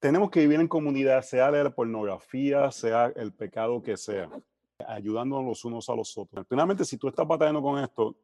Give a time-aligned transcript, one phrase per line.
[0.00, 4.30] tenemos que vivir en comunidad, sea la pornografía, sea el pecado que sea,
[4.86, 6.46] ayudándonos los unos a los otros.
[6.48, 8.16] Finalmente, si tú estás batallando con esto,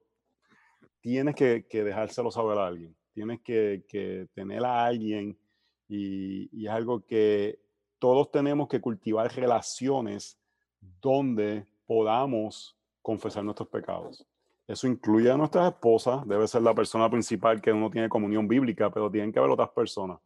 [1.00, 5.36] tienes que, dejárselo saber a alguien, tienes que, tener a alguien
[5.88, 7.60] y, y, es algo que
[7.98, 10.38] todos tenemos que cultivar relaciones
[11.00, 14.24] donde podamos confesar nuestros pecados.
[14.66, 18.90] Eso incluye a nuestras esposas, debe ser la persona principal que uno tiene comunión bíblica,
[18.90, 20.18] pero tienen que haber otras personas.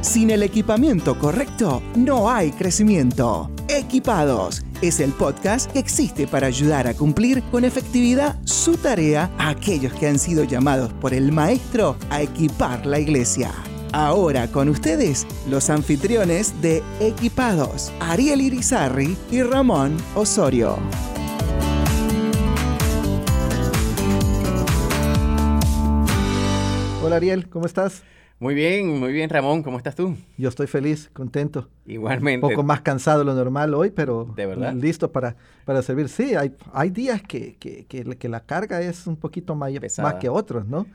[0.00, 3.50] Sin el equipamiento correcto, no hay crecimiento.
[3.68, 9.48] Equipados es el podcast que existe para ayudar a cumplir con efectividad su tarea a
[9.48, 13.52] aquellos que han sido llamados por el Maestro a equipar la iglesia.
[13.92, 20.78] Ahora con ustedes, los anfitriones de Equipados, Ariel Irizarri y Ramón Osorio.
[27.02, 28.04] Hola Ariel, ¿cómo estás?
[28.40, 30.16] Muy bien, muy bien Ramón, ¿cómo estás tú?
[30.36, 31.68] Yo estoy feliz, contento.
[31.86, 32.46] Igualmente.
[32.46, 34.74] Un poco más cansado de lo normal hoy, pero ¿De verdad?
[34.74, 36.08] listo para, para servir.
[36.08, 40.28] Sí, hay, hay días que, que, que, la carga es un poquito más, más que
[40.28, 40.86] otros, ¿no?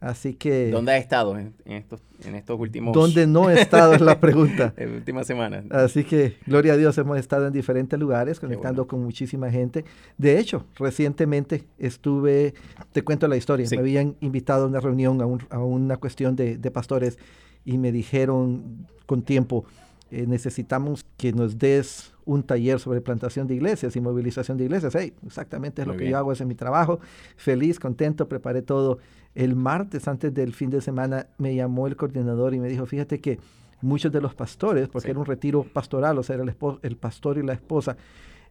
[0.00, 0.70] Así que...
[0.70, 2.94] ¿Dónde has estado en, estos, en estos últimos...
[2.94, 4.72] ¿Dónde no he estado es la pregunta.
[4.76, 5.64] en últimas semanas.
[5.70, 9.84] Así que, gloria a Dios, hemos estado en diferentes lugares, conectando con muchísima gente.
[10.16, 12.54] De hecho, recientemente estuve,
[12.92, 16.56] te cuento la historia, me habían invitado a una reunión, a, a una cuestión de,
[16.58, 17.18] de, pastores,
[17.64, 19.64] y me dijeron con tiempo,
[20.10, 24.94] eh, necesitamos que nos des un taller sobre plantación de iglesias y movilización de iglesias.
[24.94, 27.00] Hey, exactamente es lo que yo hago, es en mi trabajo.
[27.36, 28.98] Feliz, contento, preparé todo.
[29.34, 33.18] El martes, antes del fin de semana, me llamó el coordinador y me dijo, fíjate
[33.18, 33.38] que
[33.80, 37.38] muchos de los pastores, porque era un retiro pastoral, o sea, era el, el pastor
[37.38, 37.96] y la esposa,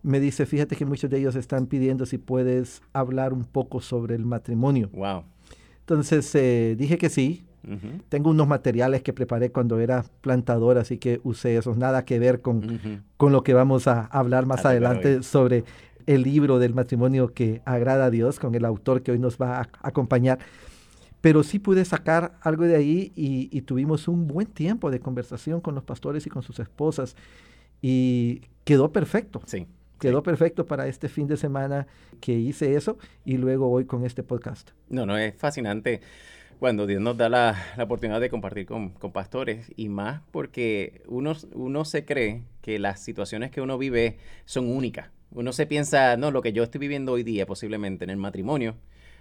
[0.02, 4.16] me dice, fíjate que muchos de ellos están pidiendo si puedes hablar un poco sobre
[4.16, 4.89] el matrimonio.
[4.91, 5.23] Wow.
[5.81, 7.45] Entonces eh, dije que sí,
[8.09, 11.77] tengo unos materiales que preparé cuando era plantador, así que usé esos.
[11.77, 15.63] Nada que ver con, con lo que vamos a hablar más adelante sobre
[16.07, 19.59] el libro del matrimonio que agrada a Dios, con el autor que hoy nos va
[19.59, 20.39] a acompañar.
[21.22, 25.75] Pero sí pude sacar algo de ahí y, tuvimos un buen tiempo de conversación con
[25.75, 27.16] los pastores y con sus esposas.
[27.81, 29.41] Y quedó perfecto.
[29.45, 29.67] Sí.
[30.00, 31.88] Quedó perfecto para este fin de semana
[32.22, 34.72] que hice eso y luego hoy con este podcast.
[34.89, 36.01] No, no, es fascinante
[36.59, 41.85] cuando Dios nos da la, oportunidad de compartir con, pastores y más porque uno, uno
[41.85, 45.09] se cree que las situaciones que uno vive son únicas.
[45.31, 48.75] Uno se piensa, no, lo que yo estoy viviendo hoy día posiblemente en el matrimonio,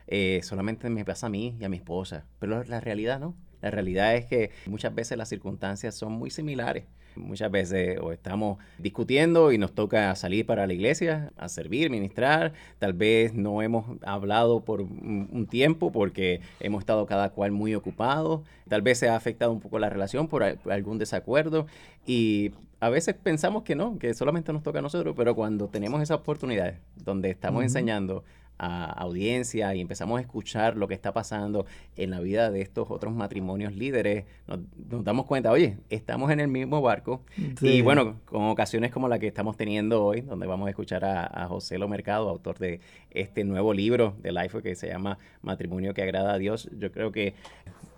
[0.06, 3.34] eh, solamente me pasa a mí y a mi esposa, pero la realidad no.
[3.60, 6.84] La realidad es que muchas veces las circunstancias son muy similares.
[7.16, 12.52] Muchas veces o estamos discutiendo y nos toca salir para la iglesia a servir, ministrar.
[12.78, 18.42] Tal vez no hemos hablado por un tiempo porque hemos estado cada cual muy ocupados.
[18.68, 21.66] Tal vez se ha afectado un poco la relación por algún desacuerdo.
[22.06, 26.02] Y a veces pensamos que no, que solamente nos toca a nosotros, pero cuando tenemos
[26.02, 28.24] esa oportunidad donde estamos enseñando
[28.58, 32.90] a audiencia y empezamos a escuchar lo que está pasando en la vida de estos
[32.90, 37.22] otros matrimonios líderes, nos, damos cuenta, oye, estamos en el mismo barco.
[37.60, 41.46] Y bueno, con ocasiones como la que estamos teniendo hoy, donde vamos a escuchar a,
[41.46, 42.80] José Lo Mercado, autor de
[43.10, 47.12] este nuevo libro de Life que se llama Matrimonio que agrada a Dios, yo creo
[47.12, 47.34] que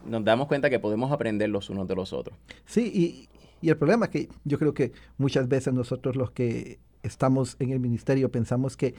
[0.04, 2.36] nos damos cuenta que podemos aprender los unos de los otros.
[2.66, 3.28] Sí, y,
[3.64, 7.70] y el problema es que yo creo que muchas veces nosotros los que estamos en
[7.70, 8.94] el ministerio pensamos que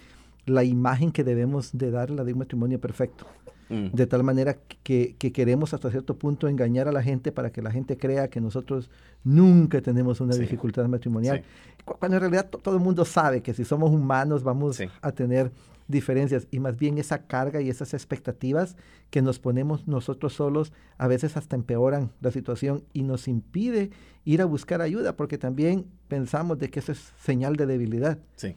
[0.49, 3.25] la imagen que debemos de dar la de un matrimonio perfecto.
[3.69, 3.89] Mm.
[3.93, 7.71] De tal manera que, queremos hasta cierto punto engañar a la gente para que la
[7.71, 8.89] gente crea que nosotros
[9.23, 11.43] nunca tenemos una dificultad matrimonial.
[11.85, 15.51] Cuando en realidad todo el mundo sabe que si somos humanos vamos a tener
[15.87, 18.77] diferencias y más bien esa carga y esas expectativas
[19.09, 23.89] que nos ponemos nosotros solos a veces hasta empeoran la situación y nos impide
[24.23, 28.19] ir a buscar ayuda porque también pensamos de que eso es señal de debilidad.
[28.35, 28.55] Sí.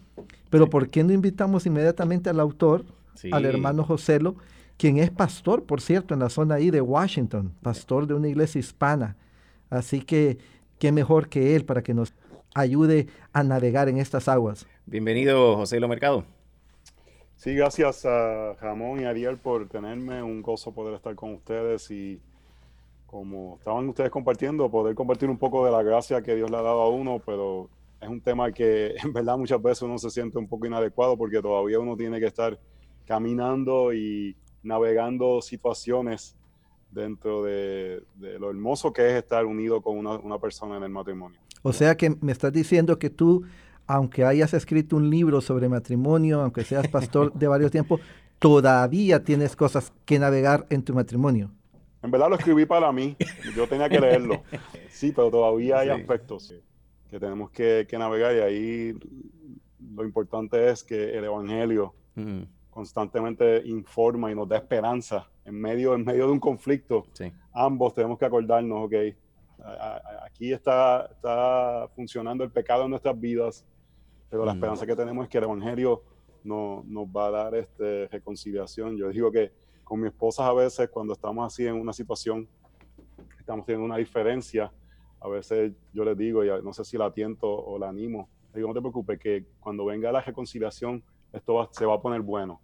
[0.53, 2.85] Pero ¿por qué no invitamos inmediatamente al autor,
[3.31, 4.37] al hermano Joselo,
[4.77, 8.59] quien es pastor, por cierto, en la zona ahí de Washington, pastor de una iglesia
[8.59, 9.17] hispana?
[9.71, 10.37] Así que,
[10.79, 12.13] qué mejor que él para que nos
[12.55, 14.67] ayude a navegar en estas aguas.
[14.85, 16.23] Bienvenido, José Lo Mercado.
[17.37, 20.23] Sí, gracias a Ramón y Ariel por tenerme.
[20.23, 22.21] Un gozo poder estar con ustedes y
[23.07, 26.63] como estaban ustedes compartiendo, poder compartir un poco de la gracia que Dios le ha
[26.63, 27.71] dado a uno, pero
[28.03, 31.41] es un tema que en verdad muchas veces uno se siente un poco inadecuado porque
[31.41, 32.59] todavía uno tiene que estar
[33.07, 36.37] caminando y navegando situaciones
[36.91, 41.41] dentro de, lo hermoso que es estar unido con una, una persona en el matrimonio.
[41.63, 43.45] O sea que me estás diciendo que tú
[43.87, 48.01] aunque hayas escrito un libro sobre matrimonio, aunque seas pastor de varios tiempos,
[48.39, 51.51] todavía tienes cosas que navegar en tu matrimonio.
[52.03, 53.17] En verdad lo escribí para mí,
[53.55, 54.43] yo tenía que leerlo.
[54.89, 56.55] Sí, pero todavía hay aspectos
[57.13, 58.99] que tenemos que, navegar y ahí
[59.95, 62.41] lo importante es que el Evangelio mm.
[62.71, 67.05] constantemente informa y nos da esperanza en medio, en medio de un conflicto.
[67.53, 68.95] Ambos tenemos que acordarnos, ok,
[70.25, 73.67] aquí está, está funcionando el pecado en nuestras vidas,
[74.31, 74.57] pero la mm.
[74.57, 76.03] esperanza que tenemos es que el Evangelio
[76.45, 78.97] no, nos va a dar este, reconciliación.
[78.97, 79.53] Yo digo que
[79.85, 82.49] con mi esposa a veces cuando estamos así en una situación,
[83.39, 84.73] estamos teniendo una diferencia,
[85.23, 88.69] a veces yo les digo, y no sé si la tiento o la animo, digo,
[88.69, 91.03] no te preocupes, que cuando venga la reconciliación,
[91.33, 92.61] esto se va a poner bueno.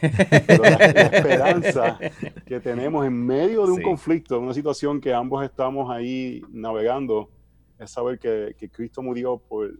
[0.00, 1.98] Pero la, esperanza
[2.44, 7.30] que tenemos en medio de un conflicto, una situación que ambos estamos ahí navegando,
[7.78, 9.72] es saber que, que Cristo murió por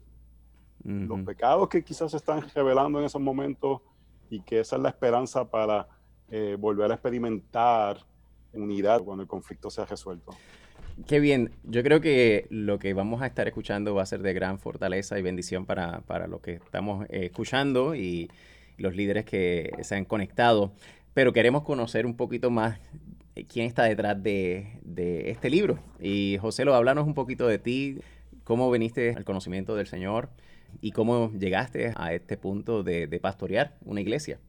[0.84, 3.80] los pecados que quizás se están revelando en esos momentos
[4.30, 5.88] y que esa es la esperanza para
[6.30, 7.98] eh, volver a experimentar
[8.52, 10.32] unidad cuando el conflicto sea resuelto.
[11.06, 14.32] Qué bien, yo creo que lo que vamos a estar escuchando va a ser de
[14.32, 18.30] gran fortaleza y bendición para, para lo que estamos eh, escuchando y
[18.78, 20.72] los líderes que se han conectado,
[21.14, 22.78] pero queremos conocer un poquito más
[23.36, 25.78] eh, quién está detrás de, de este libro.
[26.00, 28.00] Y José, lo háblanos un poquito de ti,
[28.44, 30.30] cómo viniste al conocimiento del Señor
[30.80, 34.40] y cómo llegaste a este punto de, de pastorear una iglesia.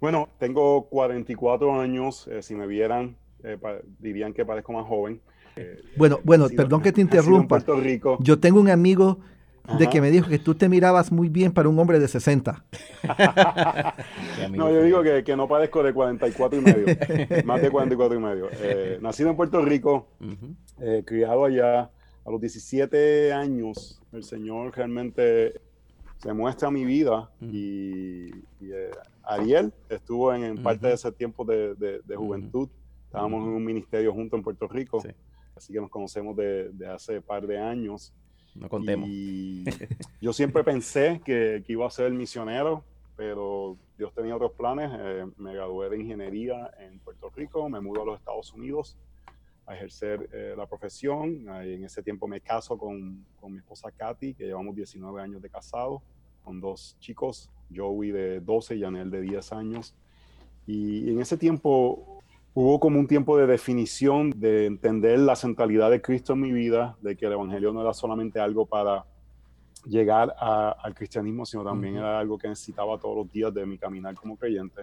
[0.00, 2.28] Bueno, tengo 44 años.
[2.28, 3.58] Eh, si me vieran, eh,
[3.98, 5.20] dirían que parezco más joven.
[5.56, 7.58] Eh, bueno, bueno, perdón que te interrumpa.
[7.58, 8.18] Rico.
[8.20, 9.18] Yo tengo un amigo
[9.78, 12.64] de que me dijo que tú te mirabas muy bien para un hombre de 60.
[14.50, 16.86] no, yo digo que, que, no parezco de 44 y medio,
[17.44, 18.48] más de 44 y medio.
[19.00, 20.08] nacido en Puerto Rico,
[21.06, 21.90] criado allá,
[22.26, 25.60] a los 17 años, el Señor realmente
[26.18, 28.30] se muestra mi vida y,
[29.22, 32.68] Ariel estuvo en, parte de ese tiempo de, juventud.
[33.14, 35.00] Estábamos en un ministerio junto en Puerto Rico,
[35.54, 38.12] así que nos conocemos de, hace par de años.
[38.56, 39.08] No contemos.
[39.08, 39.62] Y
[40.20, 42.82] yo siempre pensé que, iba a ser misionero,
[43.16, 44.90] pero Dios tenía otros planes.
[44.92, 48.96] Eh, me gradué de ingeniería en Puerto Rico, me mudé a los Estados Unidos
[49.66, 51.46] a ejercer eh, la profesión.
[51.48, 55.48] en ese tiempo me caso con, con, mi esposa Katy, que llevamos 19 años de
[55.48, 56.02] casado,
[56.42, 59.94] con dos chicos, Joey de 12 y Janel de 10 años.
[60.66, 62.14] Y en ese tiempo
[62.54, 66.96] hubo como un tiempo de definición, de entender la centralidad de Cristo en mi vida,
[67.02, 69.04] de que el Evangelio no era solamente algo para
[69.84, 74.14] llegar al cristianismo, sino también era algo que necesitaba todos los días de mi caminar
[74.14, 74.82] como creyente.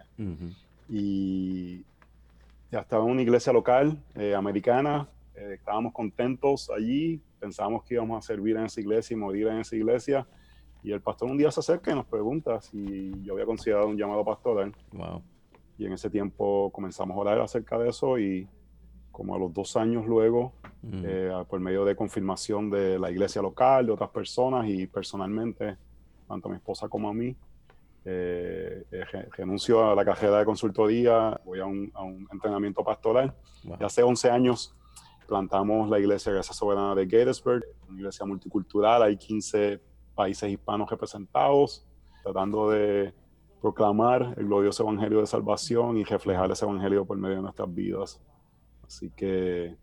[0.89, 1.83] Y
[2.69, 8.23] ya estaba en una iglesia local eh, americana, eh, estábamos contentos allí, pensábamos que íbamos
[8.23, 10.27] a servir en esa iglesia y morir en esa iglesia.
[10.83, 13.97] Y el pastor un día se acerca y nos pregunta si yo había considerado un
[13.97, 14.75] llamado pastoral.
[14.91, 15.21] Wow.
[15.81, 18.47] Y en ese tiempo comenzamos a orar acerca de eso y
[19.11, 21.01] como a los dos años luego, mm.
[21.03, 25.77] eh, por medio de confirmación de la iglesia local, de otras personas y personalmente,
[26.27, 27.35] tanto a mi esposa como a mí,
[28.05, 29.05] eh, eh,
[29.35, 31.91] renuncio a la carrera de consultoría, voy a un,
[32.31, 33.33] entrenamiento pastoral.
[33.63, 34.75] Y hace 11 años
[35.27, 39.81] plantamos la Iglesia Gracia Soberana de Gettysburg, una iglesia multicultural, hay 15
[40.13, 41.87] países hispanos representados,
[42.21, 43.15] tratando de
[43.61, 48.19] proclamar el glorioso Evangelio de Salvación y reflejar ese Evangelio por medio de nuestras vidas.
[48.85, 49.75] Así que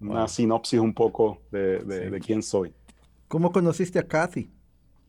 [0.00, 2.72] una sinopsis un poco de, de quién soy.
[3.28, 4.50] ¿Cómo conociste a Kathy?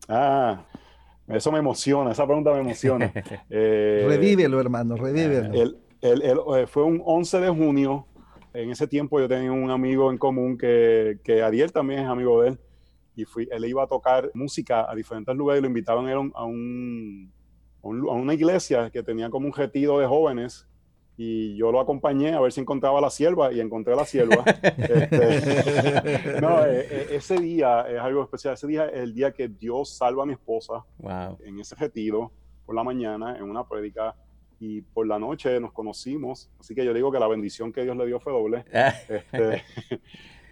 [0.09, 0.65] Ah,
[1.27, 3.11] eso me emociona, esa pregunta me emociona.
[3.49, 5.53] Eh, revívelo, hermano, revívelo.
[5.53, 8.05] El, eh, fue un 11 de junio.
[8.53, 12.41] En ese tiempo yo tenía un amigo en común que, que Ariel también es amigo
[12.41, 12.59] de él.
[13.15, 16.31] Y fui, él iba a tocar música a diferentes lugares y lo invitaban a, un,
[16.35, 17.31] a, un,
[17.83, 20.67] a una iglesia que tenía como un retiro de jóvenes
[21.21, 24.41] y yo lo acompañé a ver si encontraba la sierva y encontré la sierva.
[24.77, 28.53] Este, no, eh, eh, ese día es algo especial.
[28.53, 30.85] Ese día es el día que Dios salva a mi esposa
[31.43, 32.31] en ese retiro
[32.65, 34.15] por la mañana en una prédica
[34.61, 36.49] y por la noche nos conocimos.
[36.57, 38.63] Así que yo digo que la bendición que Dios le dio fue doble.
[39.09, 39.63] Este,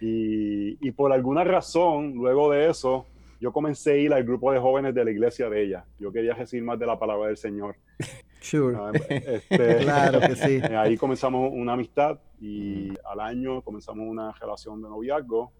[0.02, 3.06] y, y por alguna razón, luego de eso,
[3.40, 5.84] yo comencé a ir al grupo de jóvenes de la iglesia de ella.
[5.98, 7.76] Yo quería decir más de la palabra del Señor.
[8.40, 8.76] Sure.
[8.76, 10.60] Ah, este, claro que sí.
[10.76, 15.52] Ahí comenzamos una amistad y al año comenzamos una relación de noviazgo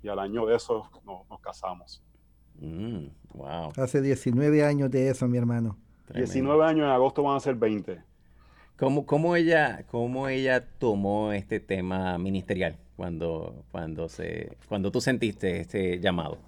[0.00, 2.04] y al año de eso nos, casamos.
[2.60, 3.72] Mm, wow.
[3.76, 5.76] Hace 19 años de eso, mi hermano.
[6.14, 8.00] 19 años, en agosto van a ser 20.
[8.78, 15.60] ¿Cómo, cómo, ella, ¿Cómo ella tomó este tema ministerial cuando, cuando, se, cuando tú sentiste
[15.60, 16.38] este llamado?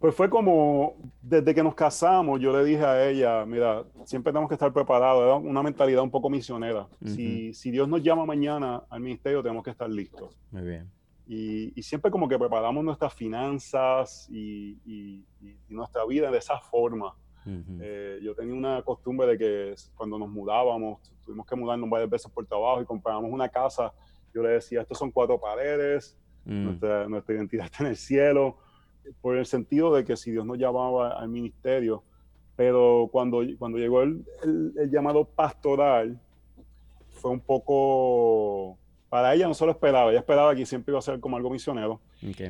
[0.00, 4.48] Pues fue como, desde que nos casamos, yo le dije a ella, mira, siempre tenemos
[4.48, 6.88] que estar preparados, era una mentalidad un poco misionera.
[7.04, 10.38] si, si, Dios nos llama mañana al ministerio, tenemos que estar listos.
[10.52, 10.90] Muy bien.
[11.26, 15.26] Y, y siempre como que preparamos nuestras finanzas y, y,
[15.68, 17.14] nuestra vida de esa forma.
[17.46, 22.32] Eh, yo tenía una costumbre de que cuando nos mudábamos, tuvimos que mudarnos varias veces
[22.32, 23.92] por trabajo y comprábamos una casa,
[24.32, 26.64] yo le decía, estos son cuatro paredes, mm.
[26.64, 28.56] nuestra, nuestra identidad está en el cielo
[29.20, 32.02] por el sentido de que si Dios nos llamaba al ministerio,
[32.56, 34.24] pero cuando, cuando llegó el,
[34.76, 36.20] el, llamado pastoral,
[37.08, 38.78] fue un poco,
[39.08, 42.00] para ella no solo esperaba, ella esperaba que siempre iba a ser como algo misionero,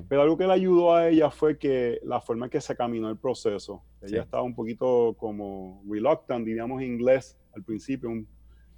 [0.08, 3.08] pero algo que le ayudó a ella fue que la forma en que se caminó
[3.08, 8.10] el proceso, ella estaba un poquito como reluctant, diríamos en inglés al principio,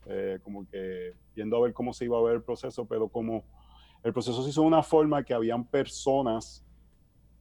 [0.06, 3.44] eh, como que viendo a ver cómo se iba a ver el proceso, pero como
[4.02, 6.64] el proceso se hizo de una forma que habían personas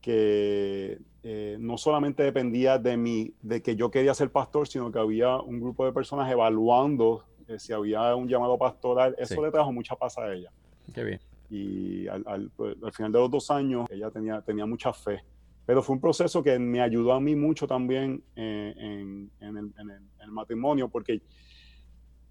[0.01, 5.00] que eh, no solamente dependía de mí, de que yo quería ser pastor, sino que
[5.00, 9.15] había un grupo de personas evaluando eh, si había un llamado pastoral.
[9.17, 10.51] Eso le trajo mucha paz a ella.
[10.93, 11.20] Qué bien.
[11.50, 12.08] Y
[12.55, 15.24] pues, al, final de los dos años, ella tenía, tenía mucha fe.
[15.65, 19.89] Pero fue un proceso que me ayudó a mí mucho también eh, en, el, en,
[20.22, 21.22] el, matrimonio, porque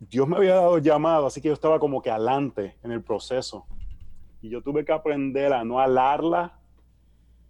[0.00, 3.66] Dios me había dado llamado, así que yo estaba como que adelante en el proceso.
[4.42, 6.59] Y yo tuve que aprender a no alarla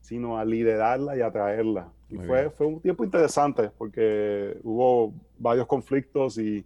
[0.01, 1.93] sino a liderarla y a traerla.
[2.09, 6.65] Y fue, fue un tiempo interesante porque hubo varios conflictos y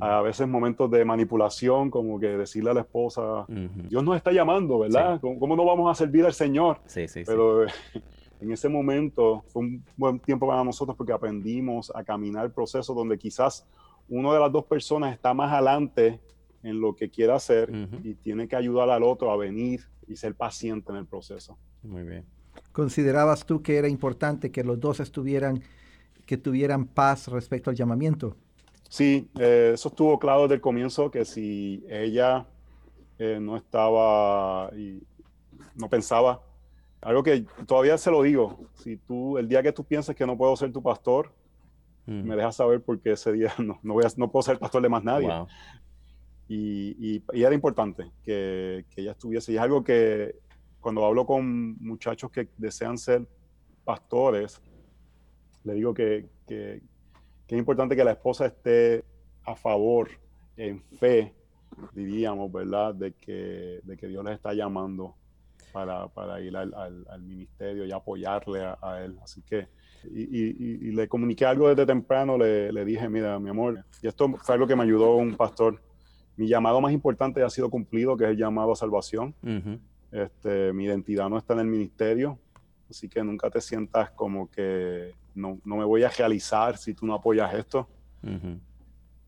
[0.00, 4.78] a veces momentos de manipulación, como que decirle a la esposa, Dios nos está llamando,
[4.78, 5.20] ¿verdad?
[5.20, 6.80] ¿Cómo, no vamos a servir al Señor?
[6.86, 7.64] Sí, sí, Pero
[8.40, 12.94] en ese momento fue un buen tiempo para nosotros porque aprendimos a caminar el proceso
[12.94, 13.66] donde quizás
[14.08, 16.20] una de las dos personas está más adelante
[16.62, 17.70] en lo que quiere hacer
[18.02, 21.56] y tiene que ayudar al otro a venir y ser paciente en el proceso.
[21.82, 22.24] Muy bien.
[22.78, 25.64] ¿Considerabas tú que era importante que los dos estuvieran,
[26.26, 28.36] que tuvieran paz respecto al llamamiento?
[28.88, 32.46] Sí, eh, eso estuvo claro desde el comienzo, que si ella
[33.18, 35.02] eh, no estaba y
[35.74, 36.40] no pensaba,
[37.00, 40.38] algo que todavía se lo digo, si tú, el día que tú pienses que no
[40.38, 41.32] puedo ser tu pastor,
[42.06, 42.22] mm.
[42.28, 44.88] me dejas saber porque ese día no, no, voy a, no puedo ser pastor de
[44.88, 45.28] más nadie.
[46.46, 46.94] Y,
[47.32, 49.50] y, era importante que, que, ella estuviese.
[49.50, 50.36] Y es algo que
[50.80, 53.26] cuando hablo con muchachos que desean ser
[53.84, 54.60] pastores,
[55.64, 56.82] le digo que, que,
[57.48, 59.04] es importante que la esposa esté
[59.44, 60.08] a favor,
[60.56, 61.34] en fe,
[61.92, 65.14] diríamos, ¿verdad?, de que, de que Dios les está llamando
[65.72, 69.18] para, para ir al, al, ministerio y apoyarle a, él.
[69.22, 69.68] Así que,
[70.04, 74.28] y, y, le comuniqué algo desde temprano, le, le, dije, mira, mi amor, y esto
[74.36, 75.80] fue algo que me ayudó un pastor,
[76.38, 79.34] mi llamado más importante ha sido cumplido, que es el llamado a salvación.
[80.10, 82.38] Este, mi identidad no está en el ministerio,
[82.88, 87.06] así que nunca te sientas como que no, no me voy a realizar si tú
[87.06, 87.88] no apoyas esto.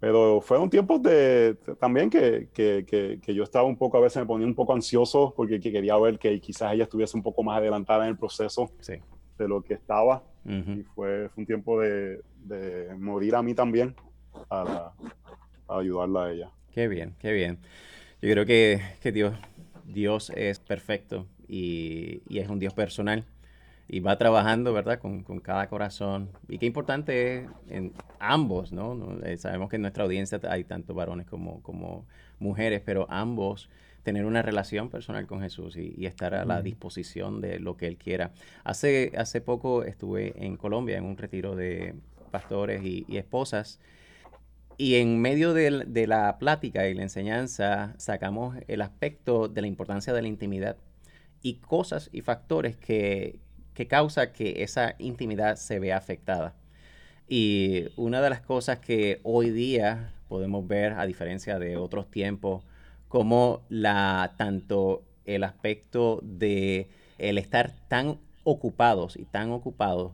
[0.01, 2.85] Pero fueron tiempos de también que, que,
[3.23, 6.19] que, yo estaba un poco, a veces me ponía un poco ansioso porque quería ver
[6.19, 8.71] que quizás ella estuviese un poco más adelantada en el proceso
[9.39, 10.25] de lo que estaba.
[10.47, 13.95] Y fue, fue, un tiempo de, de, morir a mí también
[14.49, 14.95] para,
[15.67, 16.51] para, ayudarla a ella.
[16.73, 17.59] Qué bien, qué bien.
[18.23, 19.35] Yo creo que, que Dios
[19.93, 23.25] Dios es perfecto y, es un Dios personal
[23.89, 25.01] y va trabajando, ¿verdad?
[25.01, 26.31] Con, cada corazón.
[26.49, 29.19] Y qué importante es en ambos, ¿no?
[29.25, 32.07] Eh, sabemos que en nuestra audiencia hay tanto varones como, como
[32.39, 33.69] mujeres, pero ambos
[34.05, 37.97] tener una relación personal con Jesús y, estar a la disposición de lo que Él
[37.97, 38.31] quiera.
[38.65, 41.95] Hace, hace poco estuve en Colombia en un retiro de
[42.31, 43.81] pastores y esposas
[44.81, 50.15] y en medio de, la plática y la enseñanza sacamos el aspecto de la importancia
[50.15, 50.79] de la intimidad
[51.43, 53.41] y cosas y factores que,
[53.75, 56.55] que causa que esa intimidad se vea afectada.
[57.29, 62.65] Y una de las cosas que hoy día podemos ver, a diferencia de otros tiempos,
[63.09, 70.13] como la, tanto el aspecto de el estar tan ocupados y tan ocupados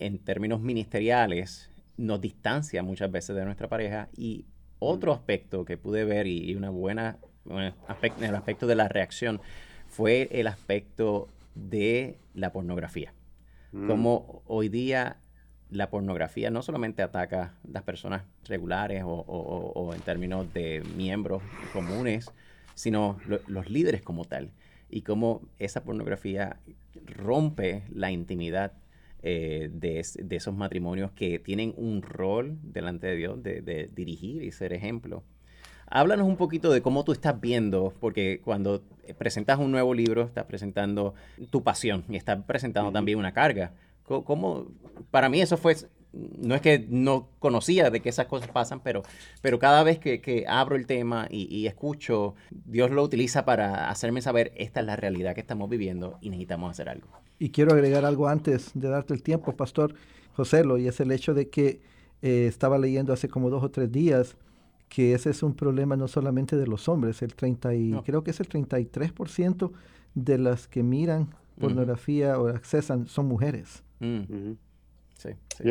[0.00, 1.67] en términos ministeriales
[1.98, 4.08] nos distancia muchas veces de nuestra pareja.
[4.16, 4.46] Y
[4.78, 7.18] otro aspecto que pude ver y, una buena,
[7.86, 9.40] aspecto, el aspecto de la reacción
[9.88, 13.12] fue el aspecto de la pornografía.
[13.72, 13.86] Mm.
[13.86, 15.18] Como hoy día
[15.70, 22.30] la pornografía no solamente ataca a las personas regulares o, en términos de miembros comunes,
[22.74, 24.50] sino los líderes como tal.
[24.88, 26.58] Y cómo esa pornografía
[27.04, 28.72] rompe la intimidad
[29.22, 34.72] eh, de, esos matrimonios que tienen un rol delante de Dios de, dirigir y ser
[34.72, 35.24] ejemplo.
[35.90, 38.82] Háblanos un poquito de cómo tú estás viendo, porque cuando
[39.16, 41.14] presentas un nuevo libro, estás presentando
[41.50, 43.72] tu pasión y estás presentando también una carga.
[44.04, 44.66] ¿Cómo?
[45.10, 45.76] Para mí eso fue
[46.12, 49.02] no es que no conocía de que esas cosas pasan, pero,
[49.42, 54.52] pero cada vez que, abro el tema y, escucho, Dios lo utiliza para hacerme saber
[54.56, 57.08] esta es la realidad que estamos viviendo y necesitamos hacer algo.
[57.38, 59.94] Y quiero agregar algo antes de darte el tiempo, Pastor
[60.34, 61.80] Joselo, y es el hecho de que
[62.22, 64.36] eh, estaba leyendo hace como dos o tres días
[64.88, 68.30] que ese es un problema no solamente de los hombres, el 30 y, creo que
[68.30, 69.70] es el 33%
[70.14, 71.28] de las que miran
[71.60, 73.82] pornografía o accesan son mujeres.
[74.00, 74.52] Mm.
[75.18, 75.64] Sí, sí.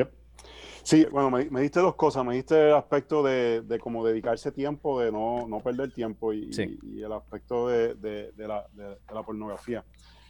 [0.88, 2.24] Sí, bueno, me, diste dos cosas.
[2.24, 6.50] Me diste el aspecto de, de cómo dedicarse tiempo, de no, no perder tiempo y,
[6.56, 9.84] el aspecto de, de, la, de, la, pornografía.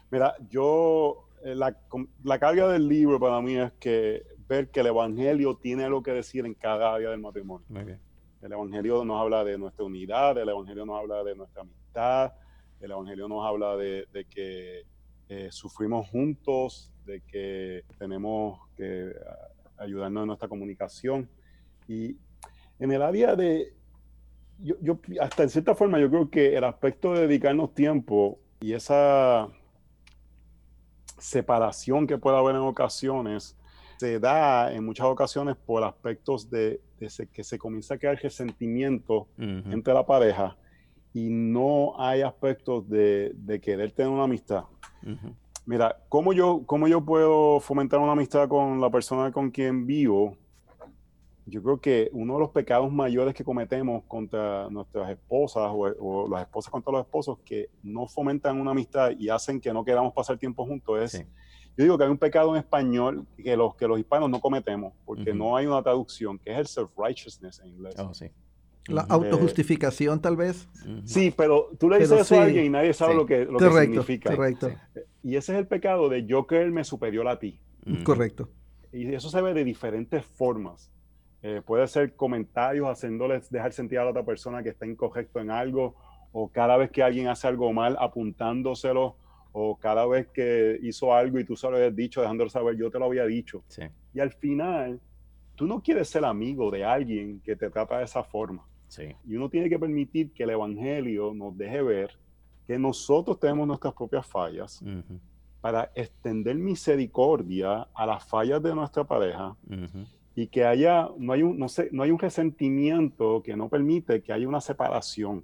[0.09, 1.77] Mira, yo, eh, la,
[2.23, 6.11] la, carga del libro para mí es que ver que el Evangelio tiene algo que
[6.11, 7.67] decir en cada área del matrimonio.
[8.41, 12.33] El Evangelio nos habla de nuestra unidad, el Evangelio nos habla de nuestra amistad,
[12.79, 14.85] el Evangelio nos habla de, que
[15.29, 19.13] eh, sufrimos juntos, de que tenemos que
[19.77, 21.29] ayudarnos en nuestra comunicación.
[21.87, 22.17] Y
[22.79, 23.73] en el área de,
[24.59, 28.73] yo, yo, hasta en cierta forma, yo creo que el aspecto de dedicarnos tiempo y
[28.73, 29.47] esa
[31.17, 33.57] separación que puede haber en ocasiones,
[33.97, 39.93] se da en muchas ocasiones por aspectos de, que se comienza a crear resentimiento entre
[39.93, 40.55] la pareja
[41.13, 44.65] y no hay aspectos de, querer tener una amistad.
[45.67, 50.37] Mira, ¿cómo yo, ¿cómo yo puedo fomentar una amistad con la persona con quien vivo?
[51.45, 56.43] Yo creo que uno de los pecados mayores que cometemos contra nuestras esposas o, las
[56.43, 60.37] esposas contra los esposos que no fomentan una amistad y hacen que no queramos pasar
[60.37, 61.25] tiempo juntos es,
[61.75, 64.93] yo digo que hay un pecado en español que los, que los hispanos no cometemos
[65.05, 67.95] porque no hay una traducción, que es el self-righteousness en inglés.
[67.99, 68.31] Oh, sí.
[68.87, 70.67] La autojustificación, tal vez.
[71.05, 73.69] Sí, pero tú le dices eso a alguien y nadie sabe lo, que, lo que
[73.69, 74.35] significa.
[74.35, 74.71] Correcto.
[75.23, 77.59] Y ese es el pecado de yo creerme superior a ti.
[78.03, 78.49] Correcto.
[78.91, 80.91] Y eso se ve de diferentes formas.
[81.43, 85.51] Eh, puede ser comentarios haciéndoles dejar sentir a la otra persona que está incorrecto en
[85.51, 85.95] algo,
[86.31, 89.15] o cada vez que alguien hace algo mal, apuntándoselo,
[89.51, 92.89] o cada vez que hizo algo y tú se lo habías dicho, dejándolo saber, yo
[92.89, 93.63] te lo había dicho.
[94.13, 94.99] Y al final,
[95.55, 98.67] tú no quieres ser amigo de alguien que te trata de esa forma.
[99.25, 102.11] Y uno tiene que permitir que el Evangelio nos deje ver
[102.65, 104.83] que nosotros tenemos nuestras propias fallas
[105.61, 109.55] para extender misericordia a las fallas de nuestra pareja
[110.35, 114.21] y que haya, no hay, un, no, sé, no hay un resentimiento que no permite
[114.21, 115.43] que haya una separación.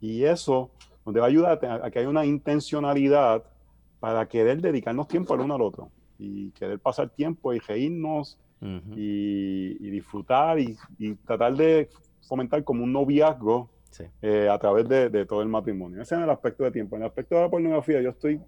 [0.00, 0.70] Y eso
[1.06, 3.44] nos debe ayudar a, que haya una intencionalidad
[4.00, 8.38] para querer dedicarnos tiempo al uno al otro y querer pasar tiempo y reírnos
[8.94, 10.76] y, disfrutar y,
[11.24, 11.88] tratar de
[12.22, 13.70] fomentar como un noviazgo
[14.22, 16.02] eh, a través de, todo el matrimonio.
[16.02, 16.96] Ese es el aspecto de tiempo.
[16.96, 18.40] En el aspecto de la pornografía, yo estoy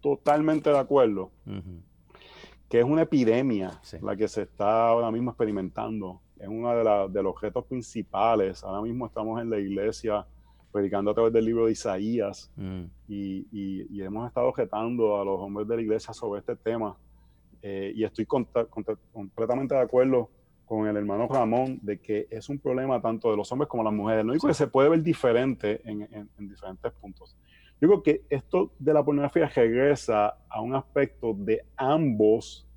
[0.00, 1.30] totalmente de acuerdo
[2.68, 6.20] que es una epidemia la que se está ahora mismo experimentando.
[6.38, 8.62] Es uno de, de, los objetos principales.
[8.62, 10.26] Ahora mismo estamos en la iglesia
[10.72, 12.84] predicando a través del libro de Isaías mm.
[13.08, 16.96] y, hemos estado objetando a los hombres de la iglesia sobre este tema.
[17.62, 20.30] Eh, y estoy completamente de acuerdo
[20.70, 23.90] con el hermano Ramón de que es un problema tanto de los hombres como de
[23.90, 24.24] las mujeres.
[24.24, 27.36] No digo que se puede ver diferente en, diferentes puntos.
[27.80, 32.68] Yo creo que esto de la pornografía regresa a un aspecto de ambos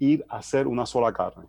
[0.00, 1.46] ir a ser una sola carne.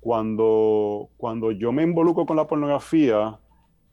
[0.00, 3.38] cuando, cuando yo me involucro con la pornografía,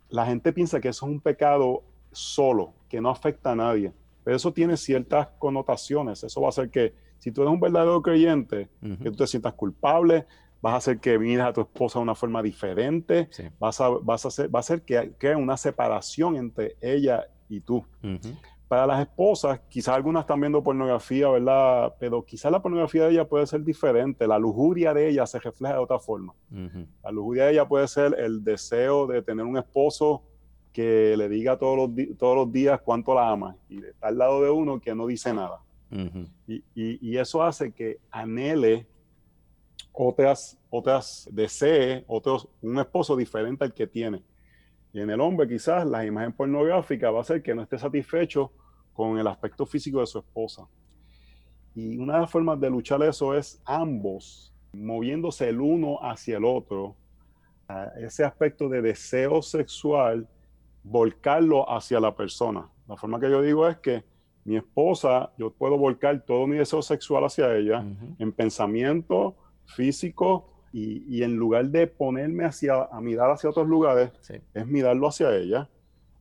[0.09, 3.93] la gente piensa que eso es un pecado solo, que no afecta a nadie.
[4.23, 6.23] Pero eso tiene ciertas connotaciones.
[6.23, 9.53] Eso va a hacer que si tú eres un verdadero creyente, que tú te sientas
[9.53, 10.25] culpable,
[10.61, 14.25] vas a hacer que mires a tu esposa de una forma diferente, vas, a, vas
[14.25, 17.85] a hacer, va a hacer que haya una separación entre ella y tú.
[18.67, 21.93] Para las esposas, quizás algunas están viendo pornografía, ¿verdad?
[21.99, 25.75] Pero quizás la pornografía de ella puede ser diferente, la lujuria de ella se refleja
[25.75, 26.33] de otra forma.
[27.03, 30.23] La lujuria de ella puede ser el deseo de tener un esposo
[30.73, 34.17] que le diga todos los, todos los días cuánto la ama y de estar al
[34.17, 35.61] lado de uno que no dice nada.
[36.47, 38.85] y, y, eso hace que anhele
[39.95, 44.21] otras, otras desee otros, un esposo diferente al que tiene.
[44.93, 48.51] Y en el hombre quizás la imagen pornográfica va a ser que no esté satisfecho
[48.93, 50.67] con el aspecto físico de su esposa.
[51.73, 56.45] Y una de las formas de luchar eso es ambos moviéndose el uno hacia el
[56.45, 56.95] otro,
[57.97, 60.27] ese aspecto de deseo sexual,
[60.84, 62.69] volcarlo hacia la persona.
[62.88, 64.03] La forma que yo digo es que
[64.43, 67.84] mi esposa, yo puedo volcar todo mi deseo sexual hacia ella
[68.19, 74.12] en pensamiento, físico y, en lugar de ponerme hacia, a mirar hacia otros lugares,
[74.54, 75.69] es mirarlo hacia ella.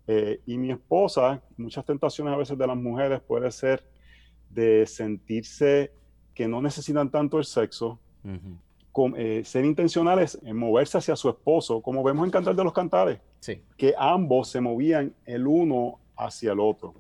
[0.07, 3.85] Eh, y mi esposa, muchas tentaciones a veces de las mujeres puede ser
[4.51, 5.93] de sentirse
[6.35, 7.99] que no necesitan tanto el sexo,
[9.17, 13.19] eh, ser intencionales en moverse hacia su esposo, como vemos en Cantar de los Cantares,
[13.77, 16.95] que ambos se movían el uno hacia el otro.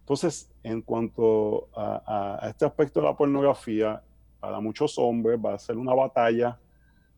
[0.00, 4.02] Entonces, en cuanto a, este aspecto de la pornografía,
[4.44, 6.60] para muchos hombres va a ser una batalla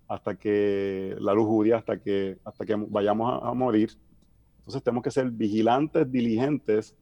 [0.06, 3.90] hasta que la lujuria, hasta que, hasta que vayamos a, morir.
[4.58, 6.96] Entonces tenemos que ser vigilantes, diligentes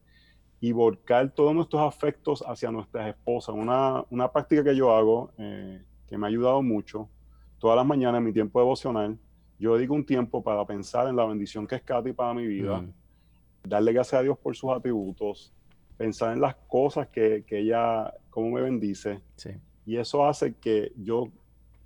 [0.61, 3.55] y volcar todos nuestros afectos hacia nuestras esposas.
[3.55, 7.11] Una, una práctica que yo hago, eh, que me ha ayudado mucho,
[7.59, 9.19] todas las mañanas en mi tiempo devocional,
[9.59, 12.81] yo dedico un tiempo para pensar en la bendición que es Katy para mi vida,
[12.81, 12.95] mm.
[13.65, 15.53] darle gracias a Dios por sus atributos,
[15.99, 19.21] pensar en las cosas que, que ella, cómo me bendice.
[19.87, 21.29] Y eso hace que yo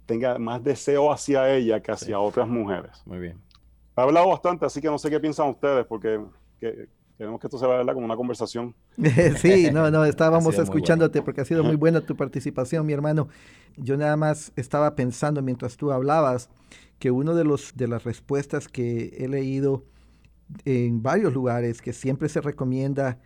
[0.07, 3.03] tenga más deseo hacia ella que hacia otras mujeres.
[3.05, 3.39] Muy bien.
[3.97, 6.21] He hablado bastante, así que no sé qué piensan ustedes, porque
[7.19, 8.75] queremos que esto se vaya como una conversación.
[9.37, 13.29] sí, no, no, estábamos escuchándote porque ha sido muy buena tu participación, mi hermano.
[13.77, 16.49] Yo nada más estaba pensando mientras tú hablabas
[16.99, 19.85] que uno de los de las respuestas que he leído
[20.65, 23.19] en varios lugares que siempre se recomienda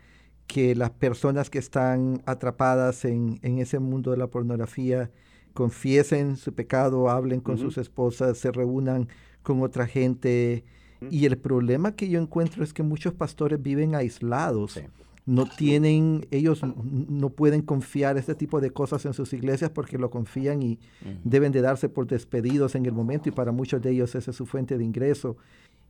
[0.47, 5.09] que las personas que están atrapadas en, ese mundo de la pornografía
[5.53, 9.07] confiesen su pecado, hablen con sus esposas, se reúnan
[9.41, 10.63] con otra gente.
[11.09, 14.79] Y el problema que yo encuentro es que muchos pastores viven aislados.
[15.25, 20.09] No tienen, ellos no pueden confiar este tipo de cosas en sus iglesias porque lo
[20.09, 20.79] confían y
[21.23, 24.37] deben de darse por despedidos en el momento y para muchos de ellos esa es
[24.37, 25.37] su fuente de ingreso.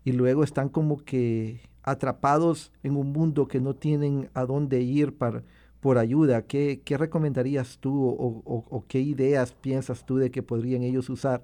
[0.03, 5.15] Y luego están como que atrapados en un mundo que no tienen a dónde ir
[5.17, 5.43] para,
[5.83, 11.09] por ayuda, ¿qué, qué recomendarías tú o, qué ideas piensas tú de que podrían ellos
[11.09, 11.43] usar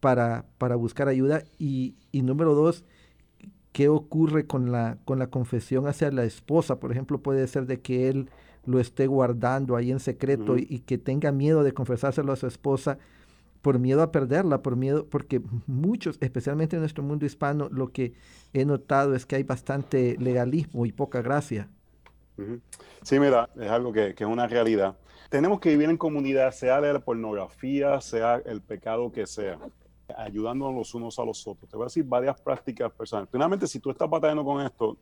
[0.00, 1.44] para, para buscar ayuda?
[1.58, 2.84] Y, y, número dos,
[3.72, 6.78] ¿qué ocurre con la, con la confesión hacia la esposa?
[6.78, 8.28] Por ejemplo, puede ser de que él
[8.66, 12.46] lo esté guardando ahí en secreto y, y, que tenga miedo de confesárselo a su
[12.46, 12.98] esposa
[13.64, 18.12] por miedo a perderla, por miedo, porque muchos, especialmente en nuestro mundo hispano, lo que
[18.52, 21.70] he notado es que hay bastante legalismo y poca gracia.
[23.02, 24.98] Sí, mira, es algo que, es una realidad.
[25.30, 29.58] Tenemos que vivir en comunidad, sea de la pornografía, sea el pecado que sea,
[30.14, 31.70] ayudándonos los unos a los otros.
[31.70, 33.30] Te voy a decir varias prácticas personales.
[33.30, 34.98] Primeramente, si tú estás batallando con esto,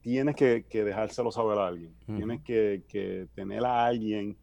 [0.00, 1.92] tienes que, dejárselo saber a alguien.
[2.06, 4.36] Tienes que, tener a alguien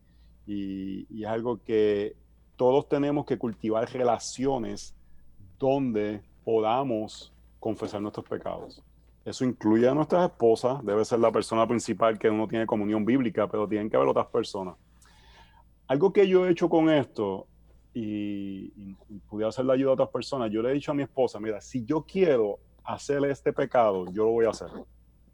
[0.45, 2.24] y, y es algo que
[2.55, 4.95] todos tenemos que cultivar relaciones
[5.59, 8.81] donde podamos confesar nuestros pecados.
[9.25, 13.47] Eso incluye a nuestras esposas, debe ser la persona principal que uno tiene comunión bíblica,
[13.47, 14.75] pero tienen que haber otras personas.
[15.87, 17.47] Algo que yo he hecho con esto
[17.93, 18.93] y,
[19.27, 21.59] pudiera hacer la ayuda a otras personas, yo le he dicho a mi esposa, mira,
[21.61, 24.67] si yo quiero hacer este pecado, yo lo voy a hacer.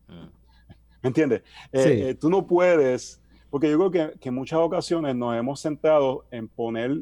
[0.08, 0.30] Mm.
[1.02, 1.42] ¿Me entiendes?
[1.72, 3.21] Eh, eh, tú no puedes
[3.52, 6.98] porque yo creo que, que, en muchas ocasiones nos hemos centrado en poner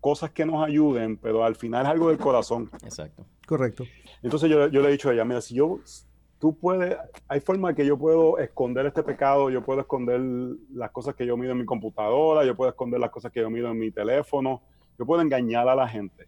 [0.00, 2.70] cosas que nos ayuden, pero al final es algo del corazón.
[2.82, 3.26] Exacto.
[3.46, 3.84] Correcto.
[4.22, 5.80] Entonces yo, yo le he dicho a ella, mira, si yo,
[6.38, 6.96] tú puedes,
[7.28, 10.20] hay forma que yo puedo esconder este pecado, yo puedo esconder
[10.72, 13.50] las cosas que yo mido en mi computadora, yo puedo esconder las cosas que yo
[13.50, 14.62] mido en mi teléfono,
[14.98, 16.26] yo puedo engañar a la gente.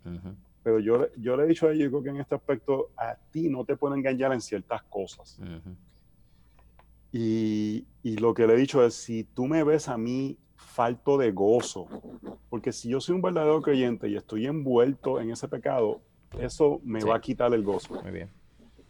[0.62, 3.16] Pero yo, yo le he dicho a ella, yo creo que en este aspecto a
[3.30, 5.38] ti no te pueden engañar en ciertas cosas.
[7.12, 11.30] Y, lo que le he dicho es, si tú me ves a mí falto de
[11.30, 11.86] gozo,
[12.48, 16.00] porque si yo soy un verdadero creyente y estoy envuelto en ese pecado,
[16.40, 18.00] eso me va a quitar el gozo.
[18.02, 18.30] Muy bien.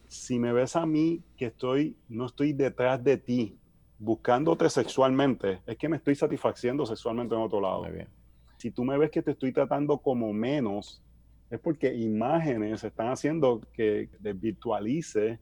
[0.07, 3.59] Si me ves a mí que estoy, no estoy detrás de ti,
[3.99, 7.83] buscándote sexualmente, es que me estoy satisfaciendo sexualmente en otro lado.
[7.83, 8.09] Muy bien.
[8.59, 11.03] Si tú me ves que te estoy tratando como menos,
[11.51, 15.41] es porque imágenes están haciendo que desvirtualice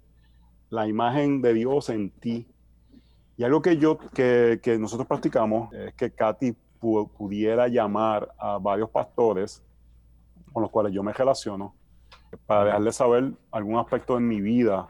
[0.70, 2.46] la imagen de Dios en ti
[3.40, 8.90] y algo que yo, que, que nosotros practicamos es que Katy pudiera llamar a varios
[8.90, 9.62] pastores
[10.52, 11.74] con los cuales yo me relaciono
[12.44, 14.88] para dejarles saber algún aspecto en mi vida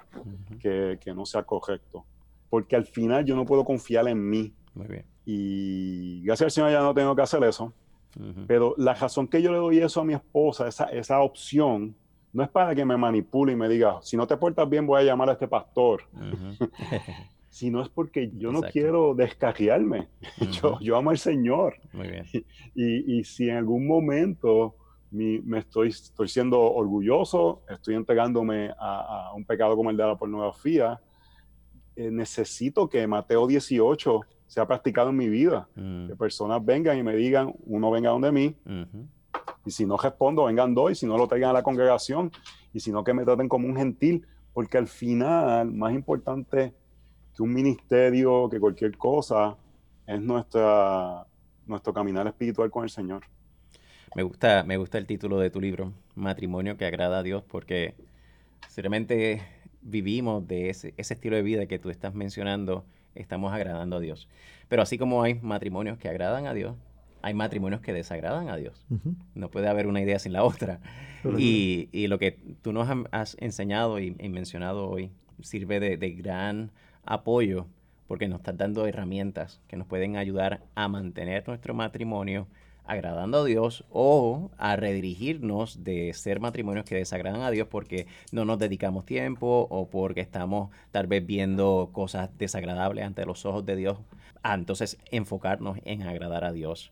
[0.59, 2.05] que, que, no sea correcto.
[2.49, 4.53] Porque al final yo no puedo confiar en mí.
[4.75, 5.05] Muy bien.
[5.25, 7.73] Y gracias al Señor ya no tengo que hacer eso.
[8.49, 11.95] Pero la razón que yo le doy eso a mi esposa, esa, esa opción,
[12.33, 15.03] no es para que me manipule y me diga, si no te portas bien voy
[15.03, 16.03] a llamar a este pastor.
[16.59, 16.65] Si
[17.69, 20.09] no es porque yo no quiero descarriarme.
[20.63, 21.75] yo, yo, amo al Señor.
[21.93, 22.25] Muy bien.
[22.75, 24.77] Y, y, si en algún momento
[25.11, 31.01] me estoy, estoy siendo orgulloso, estoy entregándome a, un pecado como el de la pornografía,
[31.97, 35.69] eh, necesito que Mateo 18 sea practicado en mi vida.
[35.75, 36.09] Mm.
[36.09, 38.57] Que personas vengan y me digan, uno venga donde mí,
[39.65, 42.31] y si no respondo, vengan dos, y si no lo traigan a la congregación,
[42.73, 46.73] y si no que me traten como un gentil, porque al final, más importante
[47.43, 49.57] un ministerio, que cualquier cosa,
[50.07, 51.27] es nuestra,
[51.67, 53.23] nuestro caminar espiritual con el Señor.
[54.15, 57.95] Me gusta, me gusta el título de tu libro, Matrimonio que agrada a Dios, porque
[58.69, 59.43] seriamente
[59.83, 64.29] vivimos de ese, ese estilo de vida que tú estás mencionando, estamos agradando a Dios.
[64.69, 66.77] Pero así como hay matrimonios que agradan a Dios,
[67.23, 68.87] hay matrimonios que desagradan a Dios.
[69.35, 70.81] No puede haber una idea sin la otra.
[71.37, 75.11] Y, y, lo que tú nos has enseñado y, mencionado hoy
[75.43, 76.71] sirve de, de, gran
[77.05, 77.67] apoyo
[78.07, 82.49] porque nos estás dando herramientas que nos pueden ayudar a mantener nuestro matrimonio
[82.85, 88.45] agradando a Dios o a redirigirnos de ser matrimonios que desagradan a Dios porque no
[88.45, 93.77] nos dedicamos tiempo o porque estamos tal vez viendo cosas desagradables ante los ojos de
[93.77, 93.99] Dios.
[94.43, 96.91] Ah, entonces enfocarnos en agradar a Dios.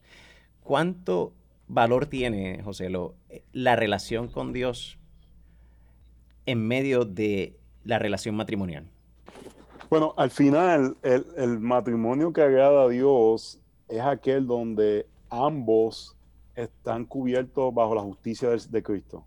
[0.63, 1.33] ¿Cuánto
[1.67, 3.17] valor tiene, José, lo,
[3.53, 4.99] la relación con Dios
[6.47, 8.87] en medio de la relación matrimonial?
[9.91, 16.17] Bueno, al final el, el matrimonio que agrada a Dios es aquel donde ambos
[16.55, 19.25] están cubiertos bajo la justicia de, Cristo.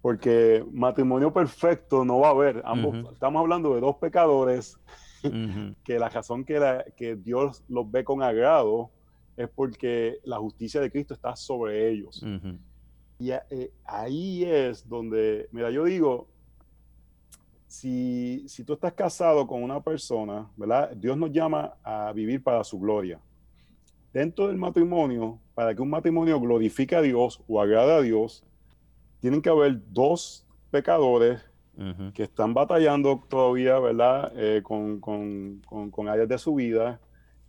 [0.00, 2.62] Porque matrimonio perfecto no va a haber.
[2.64, 4.78] Ambos, Estamos hablando de dos pecadores
[5.84, 8.90] que la razón que, que Dios los ve con agrado
[9.36, 12.24] es porque la justicia de Cristo está sobre ellos.
[13.18, 16.28] Y eh, ahí es donde, mira, yo digo,
[17.70, 20.90] si, si tú estás casado con una persona, ¿verdad?
[20.96, 23.20] Dios nos llama a vivir para su gloria
[24.12, 28.44] dentro del matrimonio, para que un matrimonio glorifique a Dios o agrade a Dios,
[29.20, 31.44] tienen que haber dos pecadores
[32.12, 34.32] que están batallando todavía, ¿verdad?
[34.36, 37.00] Eh, con, áreas de su vida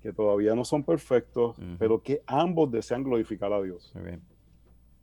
[0.01, 3.91] que todavía no son perfectos, pero que ambos desean glorificar a Dios.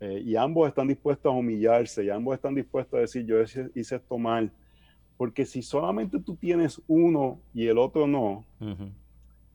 [0.00, 3.96] Eh, y ambos están dispuestos a humillarse, y ambos están dispuestos a decir, yo hice
[3.96, 4.50] esto mal.
[5.18, 8.46] Porque si solamente tú tienes uno y el otro no,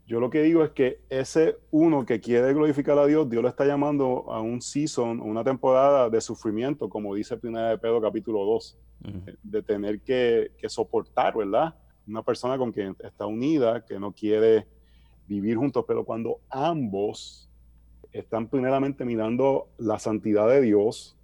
[0.05, 3.49] yo lo que digo es que ese uno que quiere glorificar a Dios, Dios le
[3.49, 8.43] está llamando a un season, una temporada de sufrimiento, como dice Primera de Pedro capítulo
[8.43, 8.77] 2,
[9.41, 11.73] de tener que, soportar, ¿verdad?
[12.05, 14.67] Una persona con quien está unida, que no quiere
[15.27, 17.49] vivir juntos, pero cuando ambos
[18.11, 21.15] están primeramente mirando la santidad de Dios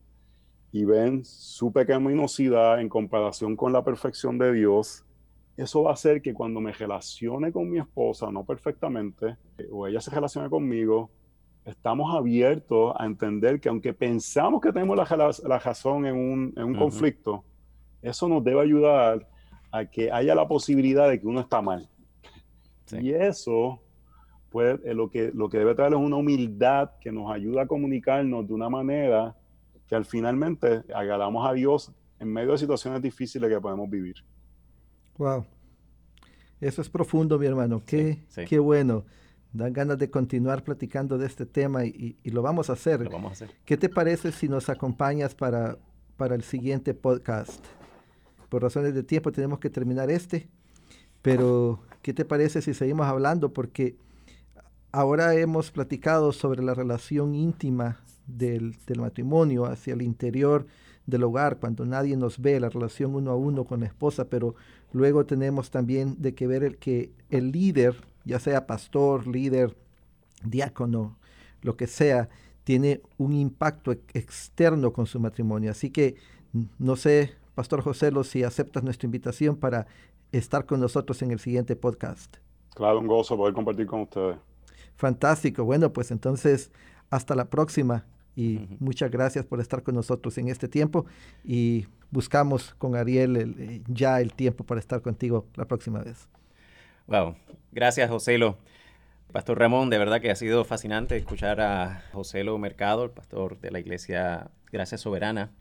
[0.71, 5.03] y ven su pecaminosidad en comparación con la perfección de Dios,
[5.57, 9.35] eso va a hacer que cuando me relacione con mi esposa, no perfectamente,
[9.71, 11.09] o ella se relacione conmigo,
[11.65, 17.43] estamos abiertos a entender que aunque pensamos que tenemos la, razón en un, conflicto,
[18.01, 19.27] eso nos debe ayudar
[19.71, 21.89] a que haya la posibilidad de que uno está mal.
[22.91, 23.81] Y eso,
[24.49, 28.47] pues, lo, que, lo que debe traer es una humildad que nos ayuda a comunicarnos
[28.47, 29.35] de una manera
[29.89, 34.17] que al finalmente agradamos a Dios en medio de situaciones difíciles que podemos vivir.
[35.17, 35.45] Wow.
[36.61, 37.81] Eso es profundo, mi hermano.
[37.85, 39.05] Qué, qué bueno.
[39.51, 43.01] Dan ganas de continuar platicando de este tema y, lo vamos a hacer.
[43.01, 43.51] Lo vamos a hacer.
[43.65, 45.79] ¿Qué te parece si nos acompañas para,
[46.17, 47.65] para el siguiente podcast?
[48.49, 50.49] Por razones de tiempo tenemos que terminar este,
[51.23, 53.53] pero ¿qué te parece si seguimos hablando?
[53.53, 53.95] Porque
[54.91, 58.03] ahora hemos platicado sobre la relación íntima
[58.37, 60.65] del, del matrimonio hacia el interior
[61.05, 64.55] del hogar, cuando nadie nos ve, la relación uno a uno con la esposa, pero
[64.93, 69.75] luego tenemos también de que ver el que el líder, ya sea pastor, líder,
[70.43, 71.17] diácono,
[71.61, 72.29] lo que sea,
[72.63, 75.71] tiene un impacto externo con su matrimonio.
[75.71, 76.15] Así que
[76.77, 79.87] no sé, Pastor José, si aceptas nuestra invitación para
[80.31, 82.37] estar con nosotros en el siguiente podcast.
[82.75, 84.37] Claro, un gozo poder compartir con ustedes.
[84.95, 85.63] Fantástico.
[85.63, 86.71] Bueno, pues entonces,
[87.09, 88.05] hasta la próxima
[88.39, 91.05] y muchas gracias por estar con nosotros en este tiempo
[91.43, 96.29] y buscamos con Ariel eh, ya el tiempo para estar contigo la próxima vez.
[97.07, 97.35] Wow,
[97.73, 98.57] gracias Joselo.
[99.33, 103.71] Pastor Ramón, de verdad que ha sido fascinante escuchar a Joselo Mercado, el pastor de
[103.71, 105.51] la iglesia Gracia Soberana,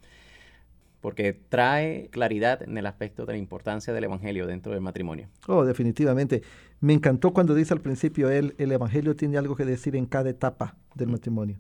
[1.01, 5.29] porque trae claridad en el aspecto de la importancia del Evangelio dentro del matrimonio.
[5.49, 6.43] Oh, definitivamente.
[6.81, 10.31] Me encantó cuando dice al principio él, el Evangelio tiene algo que decir en cada
[10.31, 11.59] etapa del matrimonio.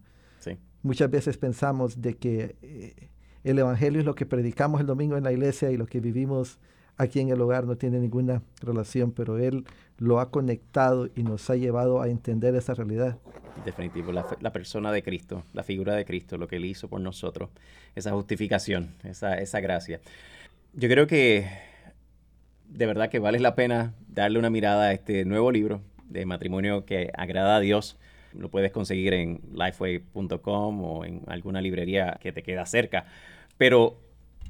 [0.83, 3.09] Muchas veces pensamos de que eh,
[3.45, 6.59] el Evangelio es lo que predicamos el domingo en la iglesia y lo que vivimos
[6.97, 9.65] aquí en el hogar no tiene ninguna relación, pero Él
[9.99, 13.19] lo ha conectado y nos ha llevado a entender esa realidad.
[13.65, 17.51] Definitivo, la, persona de Cristo, la figura de Cristo, lo que Él hizo por nosotros,
[17.95, 20.01] esa justificación, esa, esa gracia.
[20.75, 21.47] Yo creo que
[22.69, 26.85] de verdad que vale la pena darle una mirada a este nuevo libro de matrimonio
[26.85, 27.97] que agrada a Dios
[28.39, 33.05] lo puedes conseguir en lifeway.com o en alguna librería que te queda cerca.
[33.57, 33.99] Pero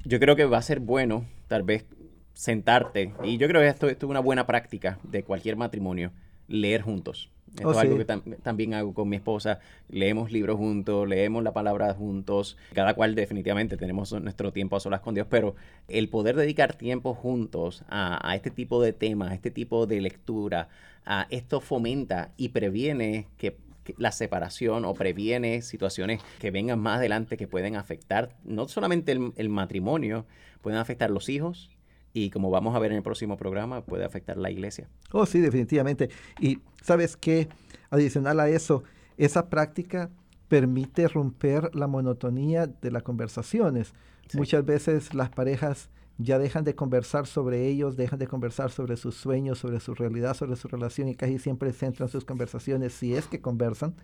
[0.04, 1.86] yo creo que va a ser bueno tal vez
[2.34, 6.12] sentarte, y yo creo que esto, esto es una buena práctica de cualquier matrimonio,
[6.46, 7.30] leer juntos.
[7.54, 9.60] Esto oh, es algo que también hago con mi esposa.
[9.88, 12.56] Leemos libros juntos, leemos la palabra juntos.
[12.74, 15.54] Cada cual definitivamente tenemos nuestro tiempo a solas con Dios, pero
[15.88, 20.68] el poder dedicar tiempo juntos a, este tipo de temas, a este tipo de lectura,
[21.04, 23.56] a esto fomenta y previene que
[23.96, 29.32] la separación o previene situaciones que vengan más adelante que pueden afectar no solamente el,
[29.36, 30.26] el matrimonio,
[30.60, 31.70] pueden afectar los hijos,
[32.12, 34.88] y como vamos a ver en el próximo programa, puede afectar la iglesia.
[35.12, 36.10] Oh, sí, definitivamente.
[36.40, 37.48] Y sabes qué,
[37.90, 38.82] adicional a eso,
[39.16, 40.10] esa práctica
[40.48, 43.94] permite romper la monotonía de las conversaciones.
[44.34, 49.14] Muchas veces las parejas ya dejan de conversar sobre ellos, dejan de conversar sobre sus
[49.14, 53.26] sueños, sobre su realidad, sobre su relación y casi siempre centran sus conversaciones, si es
[53.26, 53.94] que conversan,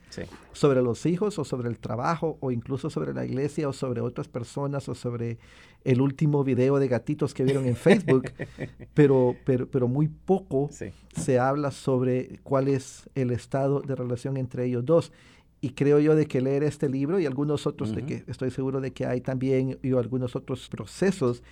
[0.53, 4.29] sobre los hijos o sobre el trabajo o incluso sobre la iglesia o sobre otras
[4.29, 5.38] personas o sobre
[5.83, 8.31] el último video de gatitos que vieron en Facebook,
[8.94, 14.66] pero, pero, pero muy poco se habla sobre cuál es el estado de relación entre
[14.66, 15.12] ellos dos.
[15.64, 18.83] Y creo yo de que leer este libro y algunos otros, de que estoy seguro
[18.83, 21.42] de que hay también y algunos otros procesos,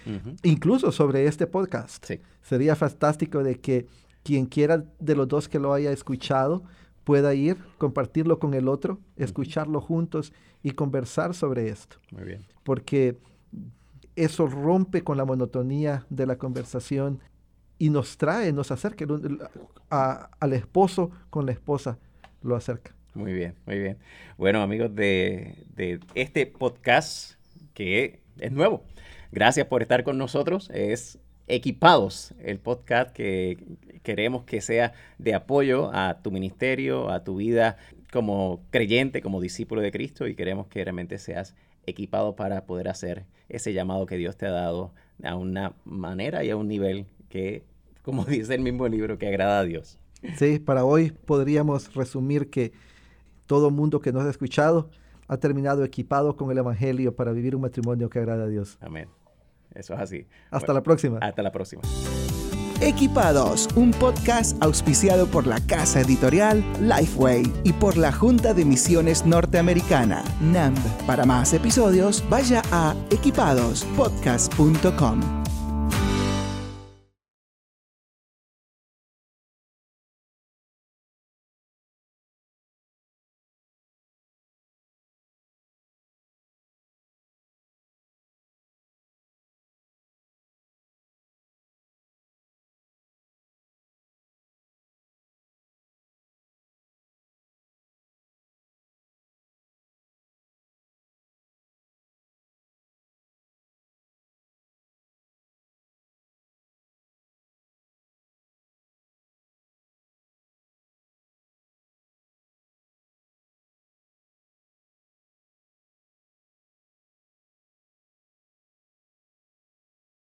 [0.42, 2.10] incluso sobre este podcast.
[2.42, 3.86] Sería fantástico de que
[4.22, 6.62] quien quiera de los dos que lo haya escuchado
[7.04, 11.96] pueda ir, compartirlo con el otro, escucharlo juntos y conversar sobre esto.
[12.10, 12.44] Muy bien.
[12.64, 13.16] Porque
[14.14, 17.20] eso rompe con la monotonía de la conversación
[17.78, 19.06] y nos trae, nos acerca
[19.88, 21.98] al esposo con la esposa,
[22.42, 22.94] lo acerca.
[23.14, 23.98] Muy bien, muy bien.
[24.38, 25.56] Bueno, amigos de,
[26.14, 27.34] este podcast
[27.74, 28.84] que es nuevo,
[29.30, 30.70] gracias por estar con nosotros.
[30.72, 33.58] Es Equipados, el podcast que
[34.02, 37.76] queremos que sea de apoyo a tu ministerio, a tu vida
[38.10, 43.26] como creyente, como discípulo de Cristo y queremos que realmente seas equipado para poder hacer
[43.50, 47.64] ese llamado que Dios te ha dado a una manera y a un nivel que,
[48.02, 49.98] como dice el mismo libro, que agrada a Dios.
[50.36, 52.72] Sí, para hoy podríamos resumir que
[53.52, 54.88] todo mundo que nos ha escuchado
[55.28, 58.78] ha terminado equipado con el Evangelio para vivir un matrimonio que agrada a Dios.
[58.80, 59.10] Amén.
[59.74, 60.26] Eso es así.
[60.50, 61.18] Hasta la próxima.
[61.18, 61.82] Hasta la próxima.
[62.80, 69.26] Equipados, un podcast auspiciado por la casa editorial Lifeway y por la Junta de Misiones
[69.26, 70.78] Norteamericana, NAMB.
[71.06, 75.41] Para más episodios, vaya a equipadospodcast.com.